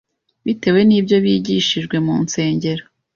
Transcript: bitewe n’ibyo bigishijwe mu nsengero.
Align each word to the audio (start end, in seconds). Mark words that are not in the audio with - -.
bitewe 0.45 0.79
n’ibyo 0.87 1.17
bigishijwe 1.25 1.95
mu 2.05 2.15
nsengero. 2.23 2.83